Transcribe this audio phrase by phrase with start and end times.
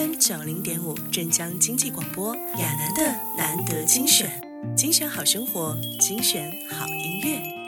[0.00, 3.02] FM 九零点五镇江经济广播亚楠的
[3.36, 4.30] 难得精选，
[4.74, 7.59] 精选好生活，精选好音乐。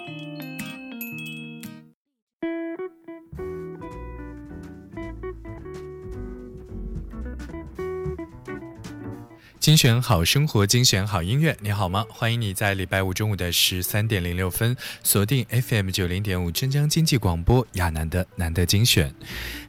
[9.63, 11.57] 精选好生活，精选好音乐。
[11.61, 12.05] 你好吗？
[12.11, 19.15] 欢迎你在礼拜五中午的十三点零六分锁定 FM 九零点五镇江经济广播亚楠的难得精选。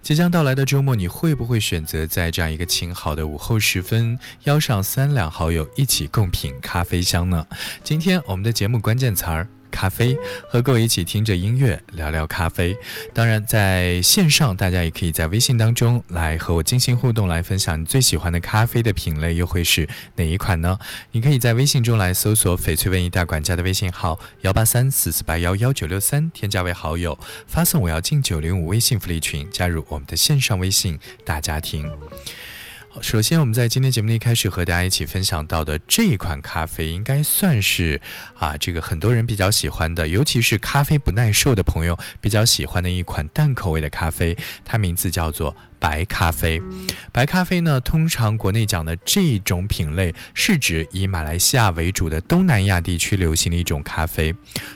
[0.01, 7.45] 即将到来的周末，你会不会选择在这样一个晴好的午后时分，邀上三两好友一起共品咖啡香呢？
[7.83, 9.47] 今天我们的节目关键词儿。
[9.73, 10.15] 咖啡，
[10.47, 12.77] 和各位一起听着音乐聊聊咖啡。
[13.11, 20.77] 当然，在线上，大家也可以在微信当中来和我进行互动，来分享你最喜欢的咖啡的品类又会是哪一款呢？
[21.11, 27.17] 你可以在微信中来搜索“翡翠文艺大管家”的微信号幺八三四四八幺幺九六三，添加为好友，
[27.47, 31.91] 发送“我要进九零五”微信福利群，加入我们的线上微信大家庭。
[33.01, 37.99] 首先，我们在今天节目的一开始和大家一起分享到的这一款咖啡，应该算是
[38.37, 44.37] 啊，这个很多人比较喜欢的，尤其是咖啡不耐受的朋友比较喜欢的一款淡口味的咖啡。
[44.63, 46.61] 它名字叫做白咖啡。
[47.11, 54.33] 白咖啡呢，通常国内讲的这种品类是指以马来西亚为主的东南亚地区流行的一种咖啡。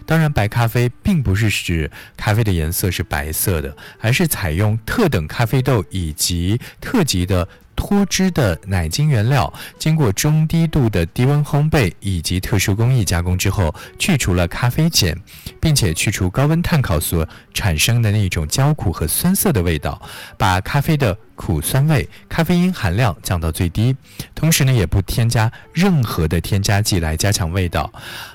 [0.08, 7.48] 当然，白咖啡并不是指咖啡的颜色是白色的，而是采用特等咖啡豆以及特级的。
[7.78, 15.16] 脱脂的奶精原料，经过中低度的低温烘焙以及特殊工艺加工之后，去除了咖啡碱，
[15.62, 20.02] 并且去除高温碳烤所产生的那种焦苦和酸涩的味道，
[20.38, 23.96] 把咖啡的苦酸味、咖啡因含量降到最低。
[24.34, 27.90] 同时呢，也不添加任何的添加剂来加强味道。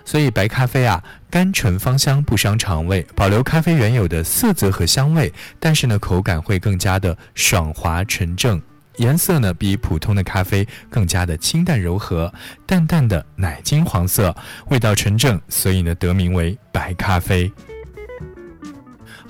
[0.04, 8.62] 所以白咖啡啊，甘醇芳香，不伤肠胃，保留咖啡原有的色泽和香味，但是呢，口感会更加的爽滑纯正。
[8.96, 12.32] 颜色呢，比普通的咖啡更加的清淡柔和，
[12.66, 14.34] 淡淡的奶金黄色，
[14.68, 17.50] 味道纯正，所以呢，得名为白咖啡。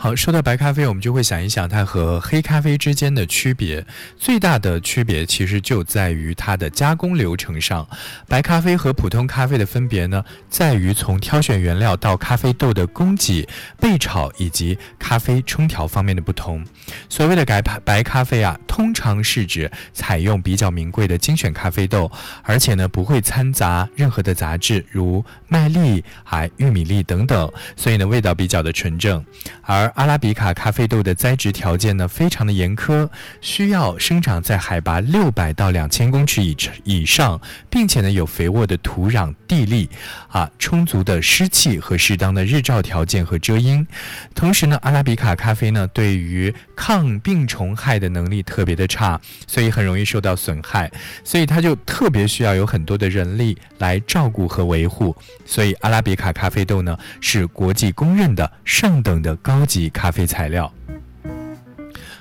[0.03, 3.87] 好，说到白咖啡，我们就会想一想它和黑咖啡之间的区别。
[4.17, 7.89] 最大的区别其实就在于它的加工流程上。
[8.27, 13.49] 白咖啡和普通咖啡的分别呢，在于从挑选原料到咖啡豆的供给、
[13.81, 16.67] 焙炒以及咖啡冲调方面的不同。
[17.09, 22.11] 所谓的白白咖啡啊，通常是指采用比较名贵的精选咖啡豆，
[22.43, 29.25] 而且呢不会掺杂任何的杂质，如麦粒、还玉米粒等等，所以呢味道比较的纯正。
[29.63, 33.09] 而阿拉比卡咖啡豆的栽植条件呢，非常的严苛，
[33.41, 39.89] 需要生长在海拔六百到两千公尺以以上，并且呢有肥沃的土壤地力，
[40.29, 43.87] 啊充足的湿气和适当的日照条件和遮阴。
[44.35, 50.91] 同时呢，阿拉比卡咖啡呢对于抗病虫害的能力特别的差，所以很容易受到损害，
[51.25, 55.15] 所以它就特别需要有很多的人力来照顾和维护。
[55.45, 59.82] 所以阿拉比卡咖啡豆呢是国际公认的上等的高级。
[59.91, 60.73] 咖啡材料，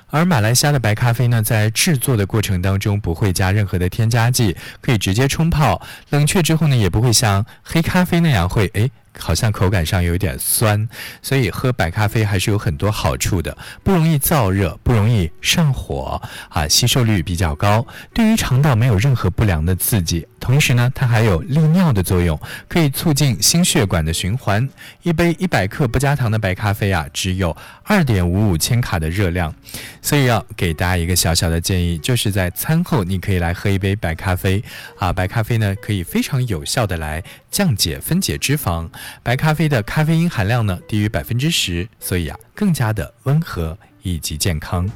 [0.08, 5.80] 而马来西亚的白咖啡呢，在制作的过程当中不会加任何的添加剂，可以直接冲泡，
[6.10, 8.90] 冷却之后呢，也不会像黑咖啡那样会诶。
[9.18, 10.88] 好像口感上有点酸，
[11.20, 20.26] 所以喝白咖啡还是有很多好处的，不容易燥热，不容易上火，啊，吸收率比较高，对于肠道没有任何不良的刺激。
[20.40, 24.68] 同时呢，它还有利尿的作用，可以促进心血管的循环。
[25.02, 29.54] 一杯一百克不加糖的白咖啡啊，只有二点五五千卡的热量，
[30.00, 34.60] 所以要给大家一个小小的建议，就是在餐后你可以来喝一杯白咖啡
[34.98, 38.88] 啊，白咖啡呢可以非常有效的来降解分解脂肪。
[39.22, 43.78] 白咖啡的咖啡因含量呢低于百分之十，所以啊更加的温和。
[44.04, 44.90] 以及健康，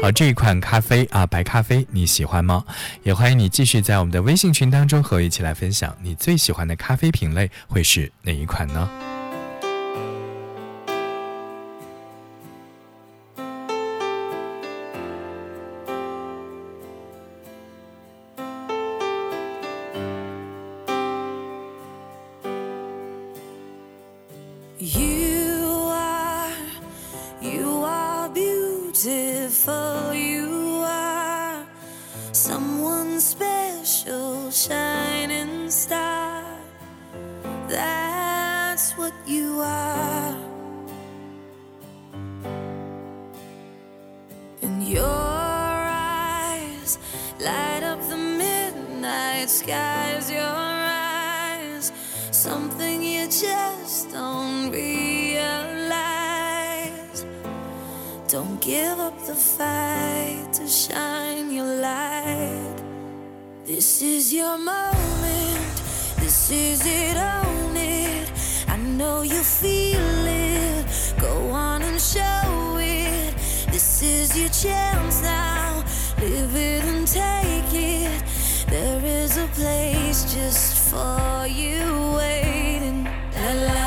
[0.00, 2.64] 好，这一款咖啡啊，白咖啡你喜欢吗？
[3.02, 8.88] 也欢迎你继续在我们的微信群当中和我一起来分享你最喜欢的咖啡品类会是哪一款呢
[58.66, 62.76] give up the fight to shine your light.
[63.64, 65.76] This is your moment.
[66.18, 68.28] This is it, own it.
[68.66, 70.84] I know you feel it.
[71.20, 73.36] Go on and show it.
[73.70, 75.84] This is your chance now.
[76.18, 78.20] Live it and take it.
[78.66, 81.84] There is a place just for you
[82.18, 83.04] waiting.
[83.04, 83.85] La la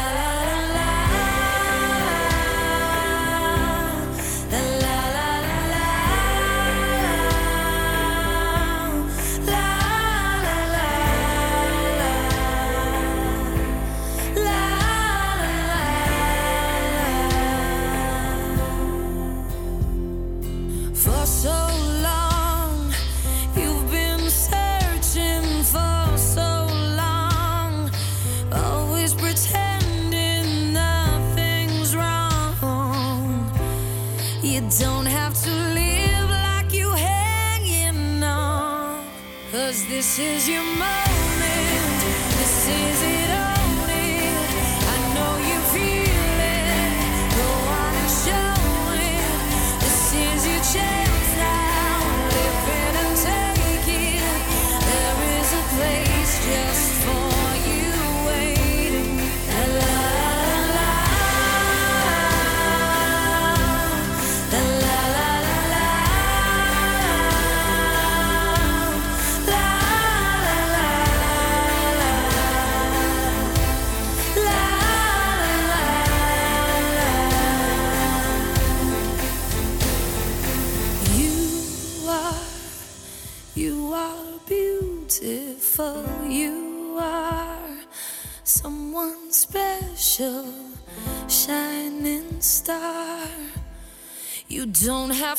[39.90, 42.00] this is your moment.
[42.38, 43.09] This is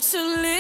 [0.01, 0.60] have to live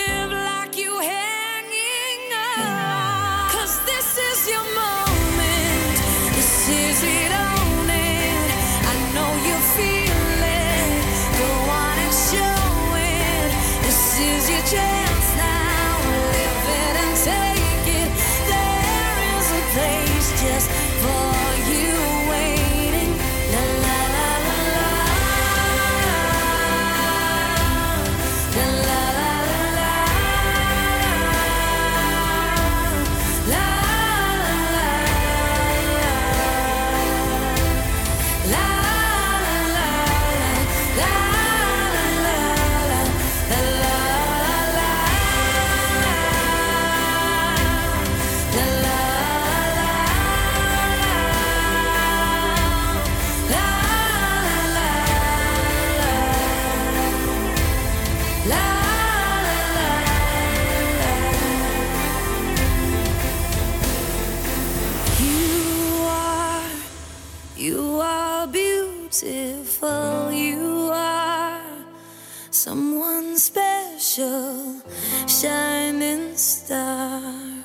[72.60, 74.82] someone special,
[75.26, 77.64] shining star.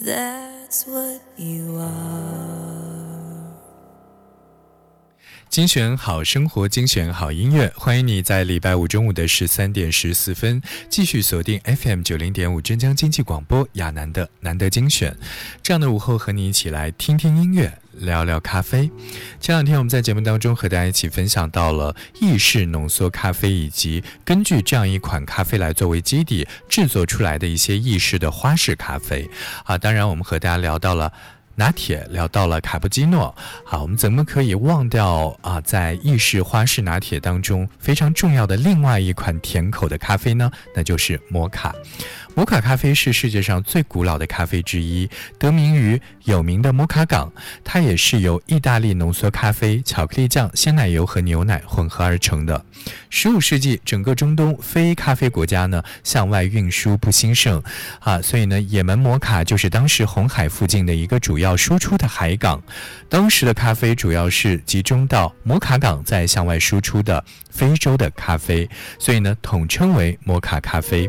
[0.00, 2.75] That's what you are.
[5.56, 10.60] 精选好生活，精选好音乐，欢迎你在礼拜五中午的十三点十四分
[10.90, 15.16] 继续锁定 FM 九零点五镇江经济广播亚楠的难得精选。
[15.62, 18.90] 这样的午后，和你一起来听听音乐，聊聊咖啡。
[19.40, 29.26] 前两天我们在节目当中和大家一起分享到了意式浓缩咖啡，以及根据这样一款咖啡来作为基底制作出来的一些意式的花式咖啡。
[29.64, 31.10] 啊，当然我们和大家聊到了。
[31.58, 33.34] 拿铁聊到了卡布基诺，
[33.64, 35.58] 好，我们怎么可以忘掉啊？
[35.62, 40.50] 在意式花式拿铁当中非常重要的另外一款甜口的咖啡呢？
[40.74, 41.74] 那就是摩卡。
[42.34, 45.08] 摩卡咖啡是世界上最古老的咖啡之一，
[45.38, 47.32] 得名于有名的摩卡港。
[47.64, 52.62] 它也是由意大利浓缩咖啡、巧克力酱、鲜奶油和牛奶混合而成的。
[53.08, 57.62] 十五世纪，整个中东非咖啡国家呢向外运输不兴盛
[58.00, 62.62] 啊，所以呢，也门摩卡就是当时红海附近的一个主要要输出的海港。
[63.08, 71.08] 当时的咖啡主要是集中到摩卡港，在向外输出的非洲的咖啡，所以呢，统称为摩卡咖啡。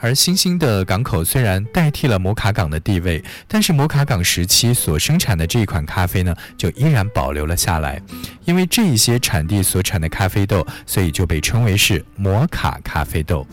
[0.00, 8.02] 而新兴的港口虽然代替了摩卡港的地位，但是摩卡港时期所生产的这一款咖啡呢，就依然保留了下来。
[8.44, 13.46] 因为这一些产地所产的咖啡豆，所以就被称为是摩卡咖啡豆。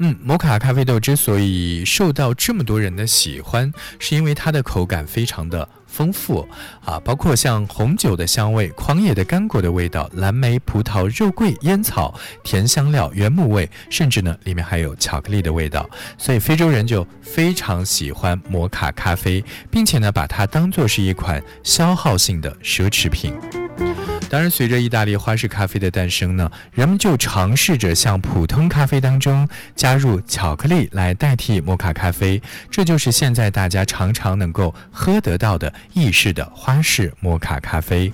[0.00, 6.46] 嗯，摩卡咖啡豆之所以受到这么多人的喜欢，是因为它的口感非常的丰富
[6.84, 12.14] 啊，包括像红酒的香味、狂野的干果的味道、蓝莓、葡萄、肉桂、烟草、
[12.44, 15.88] 甜香料、原木味，甚至呢里面还有巧克力的味道。
[16.16, 23.34] 所以非洲人就非常喜欢摩卡咖啡，并且呢把它当做是一款消耗性的奢侈品。
[24.30, 38.12] 当然，随着意大利花式咖啡的诞生呢，人们就尝试着向普通咖啡当中加入巧克力来代替摩卡咖啡，这就是现在大家常常能够喝得到的意式的花式摩卡咖啡。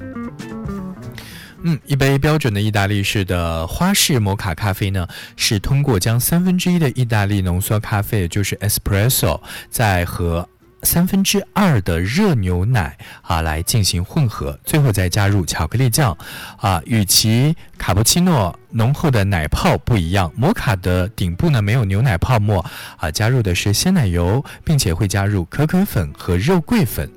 [1.66, 9.40] 嗯，一杯标准的意大利式的花式摩卡咖啡呢，是通过将三分之一的意大利浓缩咖啡，就是 espresso，
[9.70, 10.46] 在和
[10.84, 16.16] 三分之二的热牛奶啊来进行混合，最后再加入巧克力酱
[16.58, 18.56] 啊，与其卡布奇诺。
[18.76, 22.58] 浓厚的奶泡不一样，摩卡的顶部呢没有牛奶泡沫
[22.96, 27.08] 啊，加入的是鲜奶油，并且会加入可可粉和肉桂粉，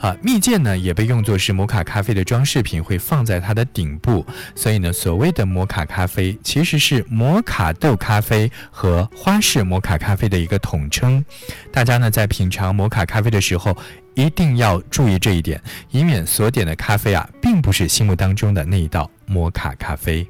[0.00, 4.26] 啊，蜜饯呢也被用作是摩卡咖啡的装饰品，会放在它的顶部。
[4.56, 11.24] 所以呢，所谓的摩卡咖啡其实是摩卡豆咖啡和花式摩卡咖啡的一个统称。
[11.72, 13.76] 大家呢在品尝摩卡咖咖啡的时候，
[14.14, 20.28] 一定要注意这一点，以免所点的咖啡啊，并不是心目当中的那一道摩卡咖啡。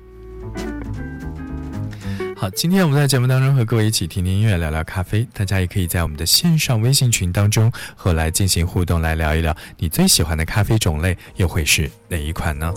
[2.36, 5.26] 好，今天我们在节目当中和各位一起听听音乐，聊聊咖啡。
[5.32, 12.70] 大家也可以在我们的线上微信群当中和来进行互动，来聊一聊你最喜欢的咖啡种类又会是哪一款呢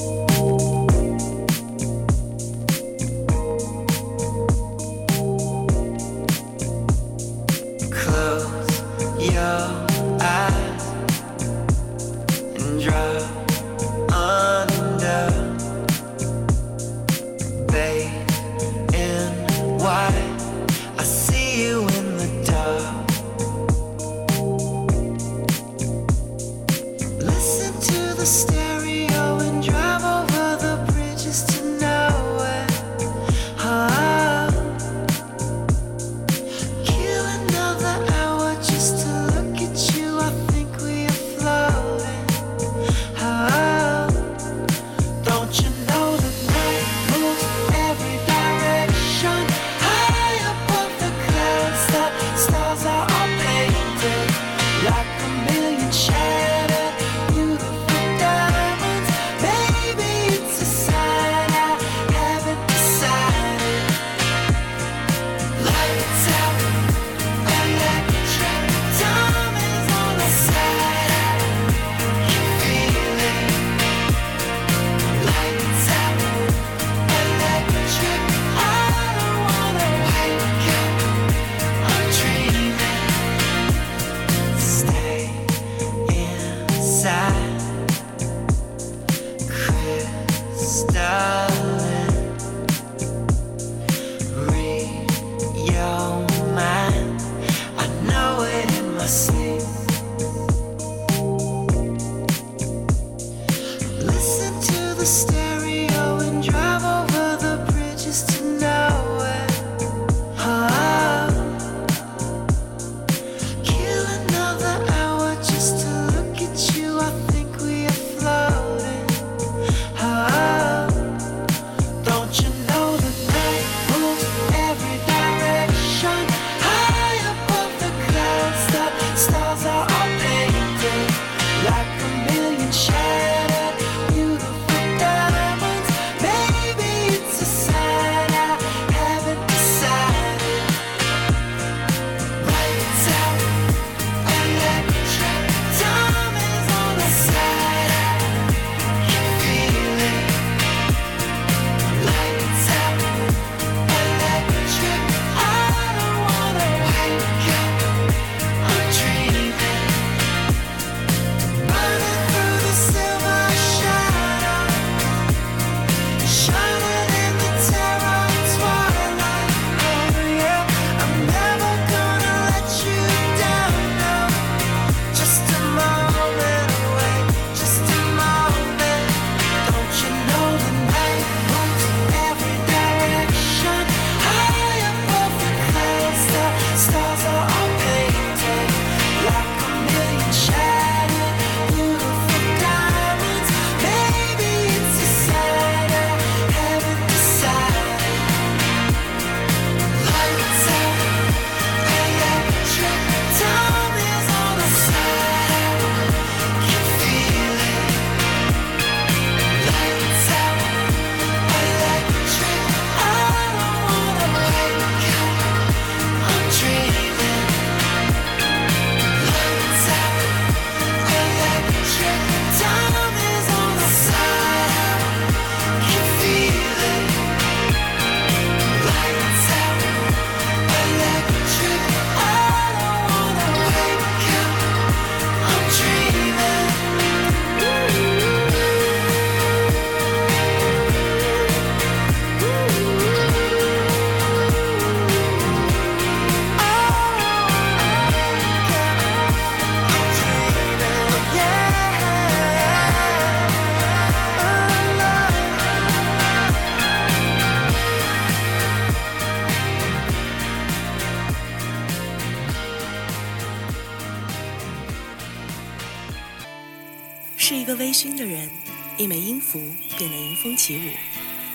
[267.97, 268.47] 醺的人，
[268.95, 269.59] 一枚音符
[269.97, 270.91] 变得迎风起舞，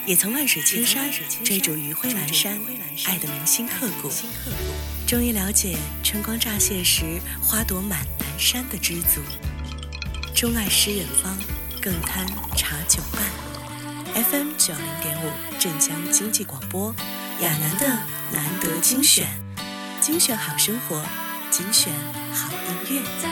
[0.05, 1.09] 也曾万水千山
[1.45, 2.61] 追逐余晖阑珊，
[3.05, 4.11] 爱得铭心刻骨。
[5.07, 9.21] 终于了解春光乍泄时花朵满南山的知足，
[10.35, 11.39] 钟爱诗远方，
[11.81, 13.23] 更贪茶酒伴。
[14.25, 15.31] FM 九零点五
[15.61, 16.93] 镇江经济广播，
[17.41, 17.87] 亚楠的
[18.33, 19.29] 难得精选，
[20.01, 21.05] 精选好生活，
[21.53, 21.93] 精选
[22.35, 23.32] 好音乐。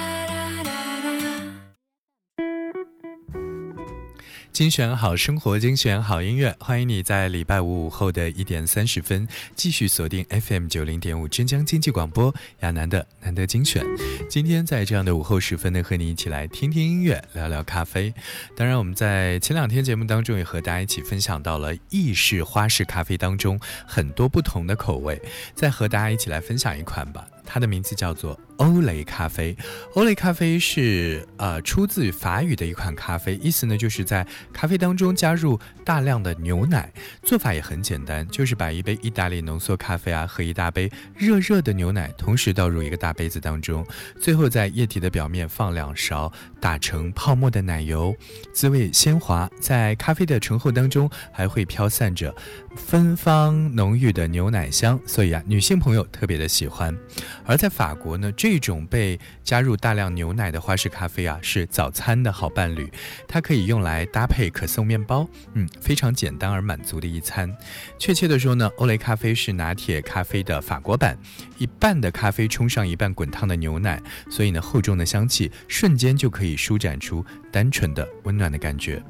[4.52, 13.82] 精选好生活，精选好音乐，欢迎你在礼拜五午后的一点三十分继续锁定 FM 九零点五浙江经济广播亚楠的难得精选。
[14.28, 18.12] 今天在这样的午后时分呢，和你一起来听听音乐，聊聊咖啡。
[18.56, 25.20] 当然，我们在前两天节目当中也和大家一起分享到了意式、花式咖啡当中很多不同的口味，
[25.54, 27.26] 再和大家一起来分享一款吧。
[27.52, 29.56] 它的名字叫做欧蕾咖啡。
[29.94, 36.92] 欧蕾咖啡是呃出自法语的一款咖啡，意思呢就是在咖啡当中加入大量的牛奶。
[37.24, 43.84] 做法也很简单，就是把一杯意大利浓缩咖啡啊和一大杯热热的牛奶同时倒入一个大杯子当中，
[44.20, 48.14] 最后在液体的表面放两勺打成泡沫的奶油，
[48.52, 49.50] 滋味鲜滑。
[49.60, 52.32] 在咖啡的醇厚当中还会飘散着
[52.76, 56.96] 芬芳浓郁的牛奶香，所以啊女性朋友特别的喜欢。
[57.44, 62.90] 而在法国呢，这种被加入大量牛奶的花式咖啡啊，是早餐的好伴侣。
[63.26, 67.54] 它可以用来搭配可颂面包，嗯，非常简单而满足的一餐。
[67.98, 71.18] 确切的说呢，欧蕾咖啡是拿铁咖啡的法国版，
[71.58, 74.00] 一半的咖啡冲上一半滚烫的牛奶，
[74.30, 79.02] 所以呢，厚重的香气瞬间就可以舒展出单纯的温暖的感觉。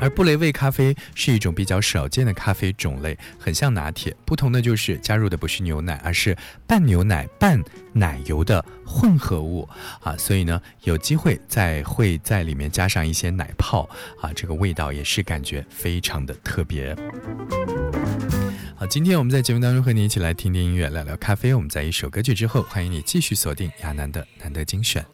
[0.00, 7.60] 而布雷味咖啡是一种比较少见的咖啡种类，很像拿铁，不同的就是加入的不是牛奶，而是半牛奶半
[7.92, 9.68] 奶油的混合物
[10.00, 13.88] 啊，所以呢，有机会再会在里面加上一些奶泡
[14.20, 16.94] 啊，这个味道也是感觉非常的特别。
[18.76, 21.52] 好，今天我们在节目当中和你一起来听听音乐，聊聊咖啡。
[21.52, 25.04] 我们在一首歌曲之后，欢迎你继续锁定亚楠的难得精选。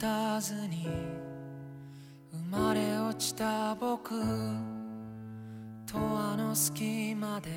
[0.00, 0.88] 生
[2.50, 4.10] まれ落ちた僕
[5.86, 7.50] とあの隙間で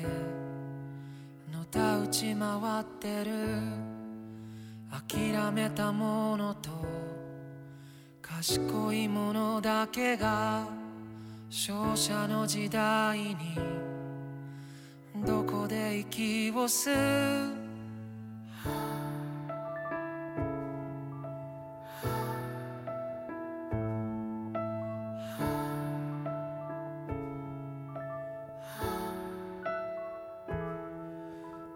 [1.52, 3.92] のたうち回ってる。
[4.92, 6.68] 諦めたものと
[8.20, 10.66] 賢いものだけが
[11.48, 13.36] 勝者の時代に
[15.26, 17.62] どこで息を吸う。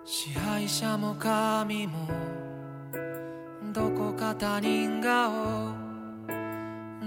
[0.09, 2.09] 支配者も神も
[3.73, 5.75] どこか他人顔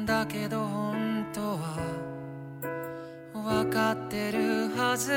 [0.05, 1.77] だけど本当は
[3.33, 5.13] 分かってるはず。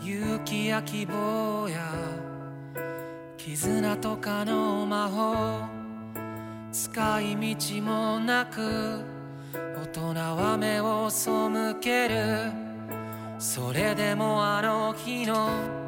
[0.00, 1.92] 勇気や希望や
[3.36, 5.66] 絆とかの魔法。
[6.70, 9.02] 使い道もなく
[9.52, 12.52] 大人は目を背ける。
[13.40, 15.87] それでもあの日の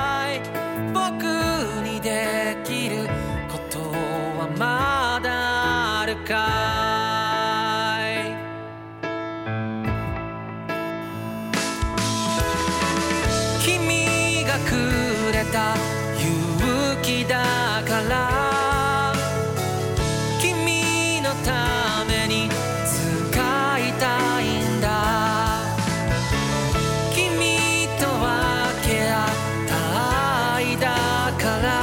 [31.41, 31.80] color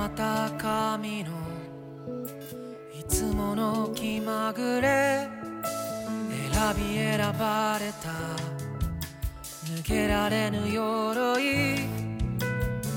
[0.00, 1.30] また神の
[2.98, 5.28] いつもの気まぐれ
[6.30, 8.08] 選び選ばれた
[9.70, 11.80] 抜けられぬ鎧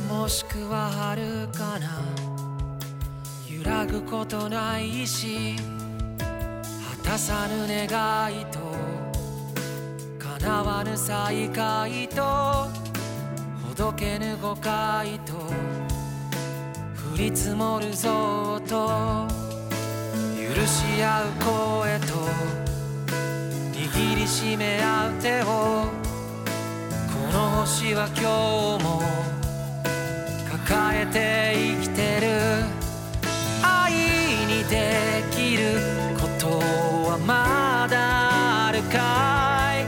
[0.08, 2.00] もしくは遥かな
[3.54, 5.58] 揺らぐことないし
[7.04, 8.60] 果たさぬ願いと
[10.20, 15.83] 叶わぬ再会とほどけぬ誤解と
[17.14, 19.28] 降り積もるぞと
[20.36, 22.08] 許し合う声と
[23.72, 29.04] 握りしめ合う手をこの星は今日も
[30.66, 32.28] 抱えて生きてる。
[33.62, 33.94] 愛
[34.48, 35.78] にできる
[36.20, 36.58] こと
[37.12, 39.86] はまだあるかい？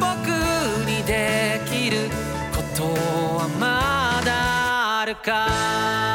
[0.00, 0.26] 僕
[0.88, 2.08] にできる
[2.50, 2.84] こと
[3.36, 5.48] はまだあるか
[6.08, 6.11] い？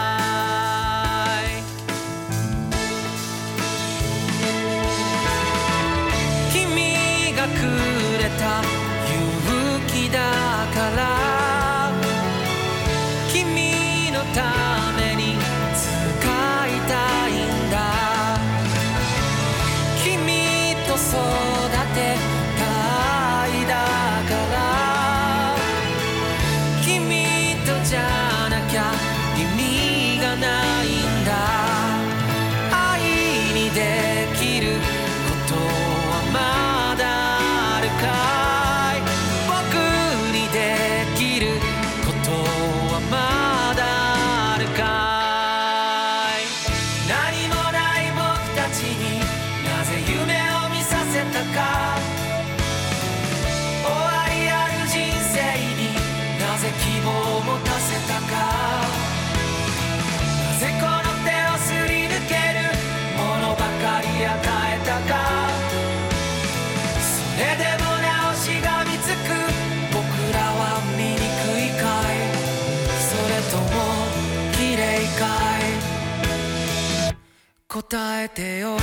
[77.89, 78.78] 答えてよ。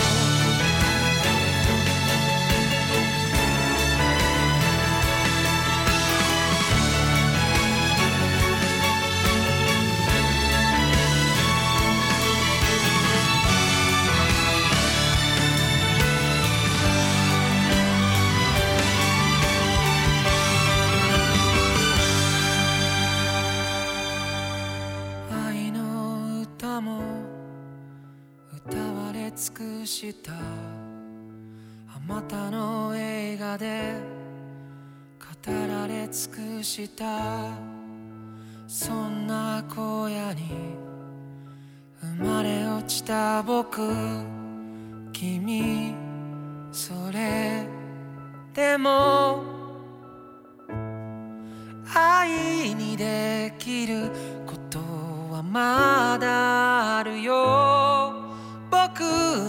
[32.07, 33.95] またの映画で
[35.19, 37.49] 語られ尽くした。
[38.67, 40.77] そんな荒野に
[42.01, 43.81] 生まれ落ちた僕。
[45.13, 45.95] 君
[46.71, 47.67] それ
[48.53, 49.43] でも。
[51.95, 54.11] 愛にできる
[54.47, 54.79] こと
[55.33, 58.15] はまだあるよ。
[58.71, 59.01] 僕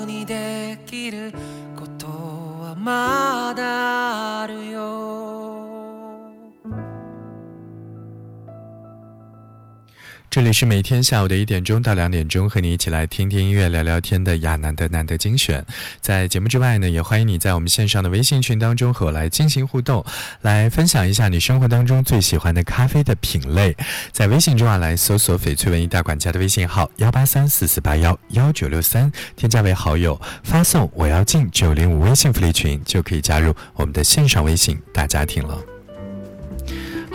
[0.06, 1.75] にできること
[2.86, 5.35] まだあるよ。
[10.36, 15.66] 这里是每天下午的一点钟到两点钟，和你一起来听听音乐、聊聊天的亚楠的难得精选。
[16.02, 20.06] 在节目之外呢，也欢迎你在我们线上的微信群当中和我来进行互动，
[20.42, 23.74] 来分享一下你生活当中最喜欢的咖啡的品类。
[24.12, 35.58] 在微信中啊，来搜索翡翠文艺大管家的微信号幺八三四四八幺幺九六三，添加为好友，发送我要进九零五微信福利群，就可以加入我们的线上微信大家庭了。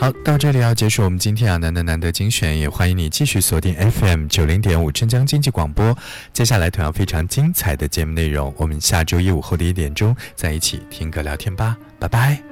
[0.00, 5.94] 好，到这里要结束我们今天啊难得难得精选，也欢迎你继续锁定 FM 九零点五镇江经济广播。
[6.32, 12.42] 接下来同样非常精彩的节目内容，我们下周一午后的一点钟再一起听歌聊天吧，拜拜。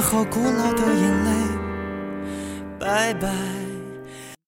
[0.00, 1.37] 和古老的眼泪